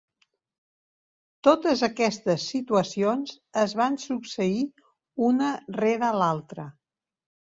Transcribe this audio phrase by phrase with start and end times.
[1.47, 4.63] Totes aquestes situacions es van succeir
[5.29, 6.67] una rere l'altra.